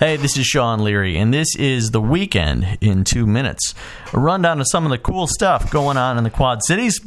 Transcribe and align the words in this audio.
Hey, 0.00 0.16
this 0.16 0.36
is 0.36 0.44
Sean 0.44 0.82
Leary, 0.82 1.16
and 1.16 1.32
this 1.32 1.54
is 1.54 1.92
the 1.92 2.00
weekend 2.00 2.78
in 2.80 3.04
two 3.04 3.28
minutes. 3.28 3.76
A 4.12 4.18
rundown 4.18 4.60
of 4.60 4.66
some 4.68 4.84
of 4.84 4.90
the 4.90 4.98
cool 4.98 5.28
stuff 5.28 5.70
going 5.70 5.96
on 5.96 6.18
in 6.18 6.24
the 6.24 6.30
Quad 6.30 6.64
Cities 6.64 7.00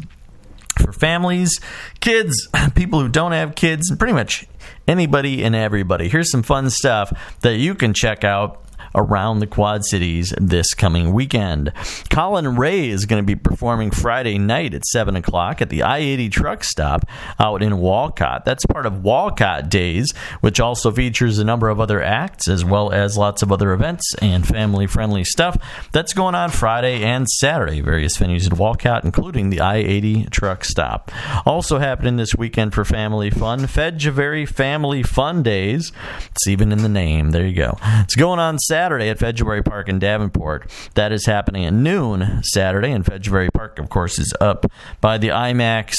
for 0.82 0.94
families, 0.94 1.60
kids, 2.00 2.48
people 2.76 3.02
who 3.02 3.10
don't 3.10 3.34
have 3.34 3.56
kids, 3.56 3.90
and 3.90 4.00
pretty 4.00 4.14
much 4.14 4.48
anybody 4.88 5.44
and 5.44 5.54
everybody. 5.54 6.08
Here's 6.08 6.32
some 6.32 6.44
fun 6.44 6.70
stuff 6.70 7.12
that 7.42 7.58
you 7.58 7.76
can 7.76 7.94
check 7.94 8.24
out 8.24 8.64
around 8.98 9.40
the 9.40 9.48
Quad 9.48 9.86
Cities 9.86 10.34
this 10.42 10.74
coming 10.74 11.14
weekend. 11.14 11.72
Collin 12.10 12.58
Raye 12.58 12.90
is 12.90 13.06
going 13.06 13.22
to 13.22 13.26
be 13.26 13.36
performing 13.36 13.92
Friday 13.92 14.40
night 14.40 14.74
at 14.74 14.86
7 14.86 15.16
o'clock 15.16 15.62
at 15.62 15.70
the 15.70 15.84
I 15.84 16.00
80 16.00 16.30
truck 16.30 16.64
stop 16.64 17.06
out 17.40 17.62
in 17.62 17.78
Walcott. 17.78 18.44
That's 18.44 18.66
part 18.66 18.88
of 18.88 19.04
Walcott 19.04 19.70
Days, 19.70 20.12
which 20.42 20.60
also 20.60 20.92
features 20.92 21.38
a 21.38 21.46
number 21.46 21.70
of 21.70 21.80
other 21.80 22.02
acts 22.02 22.50
as 22.50 22.66
well 22.66 22.92
as 22.92 23.18
lots 23.18 23.44
of 23.44 23.52
other 23.52 23.72
events 23.72 24.16
and 24.16 24.46
family 24.46 24.88
friendly 24.88 25.24
stuff. 25.24 25.58
That's 25.92 26.14
going 26.14 26.34
on 26.34 26.50
Friday 26.50 27.04
and 27.04 27.30
Saturday, 27.30 27.82
various 27.82 28.18
venues 28.18 28.50
in 28.50 28.58
Walcott, 28.58 29.04
including 29.04 29.52
the 29.52 29.62
I 29.62 29.76
80 29.76 30.26
truck 30.32 30.66
stop. 30.66 31.12
Also 31.46 31.78
happening 31.78 32.18
this 32.18 32.34
weekend 32.36 32.74
for 32.74 32.84
family 32.84 33.30
fun, 33.30 33.62
Fejervary 33.62 34.50
Family 34.50 35.04
Fun 35.04 35.44
Days. 35.44 35.92
It's 36.32 36.48
even 36.48 36.72
in 36.72 36.80
the 36.80 36.90
name. 36.90 37.30
There 37.30 37.46
you 37.46 37.56
go. 37.56 37.78
It's 37.84 38.16
going 38.16 38.40
on 38.40 38.58
Saturday. 38.58 38.87
Saturday 38.88 39.10
at 39.10 39.20
Fejervary 39.20 39.66
Park 39.66 39.90
in 39.90 40.00
Davenport. 40.00 40.72
That 40.94 41.12
is 41.12 41.26
happening 41.26 41.66
at 41.66 41.74
noon 41.74 42.42
Saturday, 42.42 42.94
and 42.94 43.04
Fejervary 43.04 43.50
Park, 43.54 43.80
of 43.80 43.90
course, 43.90 44.18
is 44.18 44.34
up 44.40 44.66
by 45.02 45.18
the 45.18 45.28
IMAX 45.28 45.98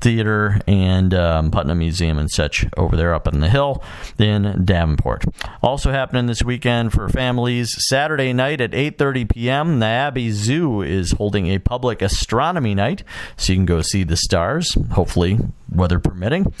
Theater 0.00 0.60
and 0.66 1.14
um, 1.14 1.52
Putnam 1.52 1.78
Museum 1.78 2.18
and 2.18 2.28
such 2.28 2.66
over 2.76 2.96
there 2.96 3.14
up 3.14 3.28
in 3.28 3.38
the 3.38 3.48
hill 3.48 3.80
in 4.18 4.64
Davenport. 4.64 5.24
Also 5.62 5.92
happening 5.92 6.26
this 6.26 6.42
weekend 6.42 6.92
for 6.92 7.08
families, 7.08 7.76
Saturday 7.88 8.32
night 8.32 8.60
at 8.60 8.72
8:30 8.72 9.30
p.m. 9.30 9.78
The 9.78 9.86
Niabi 9.86 10.32
Zoo 10.32 10.82
is 10.82 11.12
holding 11.12 11.46
a 11.46 11.60
public 11.60 12.02
astronomy 12.02 12.74
night, 12.74 13.04
so 13.36 13.52
you 13.52 13.58
can 13.58 13.66
go 13.66 13.82
see 13.82 14.02
the 14.02 14.16
stars. 14.16 14.76
Hopefully, 14.90 15.38
weather 15.70 16.00
permitting. 16.00 16.52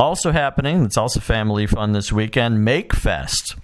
Also 0.00 0.32
happening, 0.32 0.84
it's 0.84 0.96
also 0.96 1.20
family 1.20 1.68
fun 1.68 1.92
this 1.92 2.10
weekend. 2.12 2.64
Make 2.64 2.92
Fest 2.92 3.54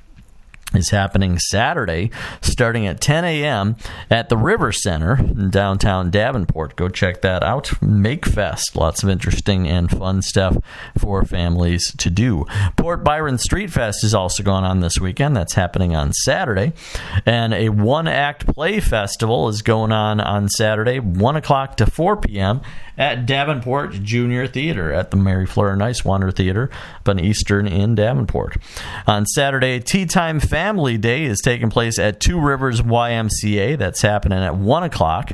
is 0.75 0.91
happening 0.91 1.39
Saturday, 1.39 2.11
starting 2.43 2.87
at 2.87 3.01
10 3.01 3.25
a.m. 3.25 3.77
at 4.11 4.29
the 4.29 4.37
River 4.37 4.71
Center 4.71 5.19
in 5.19 5.51
downtown 5.51 6.11
Davenport. 6.11 6.77
Go 6.77 6.89
check 6.89 7.23
that 7.23 7.43
out. 7.43 7.81
Make 7.83 8.27
Fest. 8.27 8.77
Lots 8.77 9.03
of 9.03 9.09
interesting 9.09 9.67
and 9.67 9.91
fun 9.91 10.21
stuff 10.23 10.59
for 10.99 11.25
families 11.25 11.93
to 11.97 12.11
do. 12.11 12.45
Port 12.77 13.03
Byron 13.03 13.39
Street 13.39 13.71
Fest 13.71 14.05
is 14.05 14.15
also 14.15 14.43
going 14.43 14.65
on 14.65 14.81
this 14.81 15.01
weekend. 15.01 15.37
That's 15.37 15.55
happening 15.55 15.97
on 15.97 16.13
Saturday. 16.13 16.73
And 17.25 17.55
a 17.55 17.71
one 17.71 18.07
act 18.07 18.47
play 18.47 18.81
festival 18.81 19.49
is 19.49 19.63
going 19.63 19.93
on 19.93 20.21
on 20.21 20.49
Saturday, 20.49 21.01
1 21.01 21.37
o'clock 21.37 21.77
to 21.79 21.87
4 21.87 22.19
p.m 22.19 22.61
at 22.99 23.25
Davenport 23.25 23.93
Junior 24.03 24.47
Theater 24.47 24.93
at 24.93 25.11
the 25.11 25.17
Mary 25.17 25.47
Fleur 25.47 25.79
Wander 26.05 26.31
Theater 26.33 26.69
up 26.97 27.09
on 27.09 27.21
Eastern 27.21 27.69
in 27.69 27.95
Davenport. 27.95 28.57
On 29.07 29.25
Saturday, 29.25 29.79
Tea 29.79 30.05
Time 30.05 30.41
Family 30.59 30.99
Day 30.99 31.23
is 31.23 31.39
taking 31.41 31.71
place 31.71 32.01
at 32.01 32.19
Two 32.19 32.41
Rivers 32.41 32.81
YMCA. 32.83 33.79
That's 33.79 34.03
happening 34.03 34.41
at 34.41 34.57
1 34.57 34.83
o'clock 34.83 35.31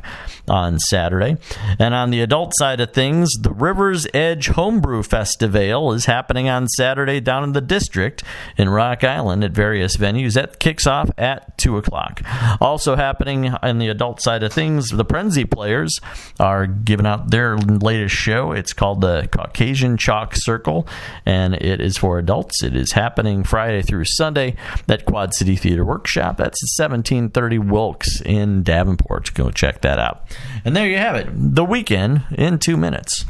on 0.47 0.77
Saturday. 0.77 1.37
And 1.79 1.95
on 1.95 2.11
the 2.11 2.21
adult 2.21 2.53
side 2.55 2.79
of 2.79 2.93
things, 2.93 3.31
the 3.41 3.49
Rivers 3.49 4.05
Edge 4.13 4.49
Homebrew 4.49 5.01
Festival 5.01 5.93
is 5.93 6.05
happening 6.05 6.47
on 6.47 6.67
Saturday 6.67 7.19
down 7.21 7.43
in 7.43 7.53
the 7.53 7.61
district 7.61 8.23
in 8.55 8.69
Rock 8.69 9.03
Island 9.03 9.43
at 9.43 9.49
various 9.49 9.97
venues. 9.97 10.33
That 10.33 10.59
kicks 10.59 10.85
off 10.85 11.09
at 11.17 11.57
2 11.57 11.75
o'clock. 11.75 12.21
Also 12.61 12.95
happening 12.95 13.49
on 13.49 13.79
the 13.79 13.87
adult 13.87 14.21
side 14.21 14.43
of 14.43 14.53
things, 14.53 14.89
the 14.89 15.05
Prenzie 15.05 15.49
players 15.49 15.99
are 16.39 16.67
giving 16.67 17.07
out 17.07 17.31
their 17.31 17.57
latest 17.57 18.13
show. 18.13 18.51
It's 18.51 18.73
called 18.73 19.01
the 19.01 19.27
Caucasian 19.31 19.97
Chalk 19.97 20.33
Circle, 20.35 20.87
and 21.25 21.55
it 21.55 21.81
is 21.81 21.97
for 21.97 22.19
adults. 22.19 22.61
It 22.61 22.75
is 22.75 22.91
happening 22.91 23.43
Friday 23.43 23.81
through 23.81 24.05
Sunday 24.05 24.55
at 24.87 25.03
Quad 25.15 25.33
City 25.33 25.55
Theater 25.55 25.85
Workshop. 25.85 26.35
That's 26.35 26.61
1730 26.77 27.59
Wilkes 27.59 28.19
in 28.19 28.63
Davenport. 28.63 29.33
Go 29.33 29.49
check 29.49 29.79
that 29.79 29.97
out. 29.97 30.27
And 30.65 30.75
there 30.75 30.89
you 30.89 30.97
have 30.97 31.15
it. 31.15 31.29
The 31.33 31.63
weekend 31.63 32.23
in 32.37 32.59
two 32.59 32.75
minutes. 32.75 33.23